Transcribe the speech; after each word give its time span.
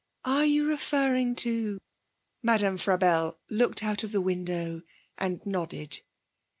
'Are 0.25 0.45
you 0.47 0.65
referring 0.67 1.35
to?' 1.35 1.79
Madame 2.41 2.75
Frabelle 2.77 3.37
looked 3.51 3.83
out 3.83 4.03
of 4.03 4.11
the 4.11 4.19
window 4.19 4.81
and 5.15 5.45
nodded. 5.45 6.01